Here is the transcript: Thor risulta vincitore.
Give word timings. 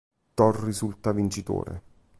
Thor 0.33 0.63
risulta 0.63 1.11
vincitore. 1.13 1.81